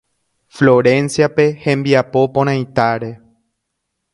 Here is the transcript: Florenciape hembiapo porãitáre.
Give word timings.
Florenciape 0.55 1.45
hembiapo 1.63 2.27
porãitáre. 2.33 3.11